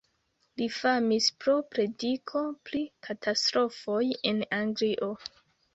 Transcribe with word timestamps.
Li 0.61 0.67
famis 0.77 1.27
pro 1.43 1.55
prediko 1.75 2.43
pri 2.71 2.83
katastrofoj 3.09 4.05
en 4.33 4.45
Anglio. 4.63 5.17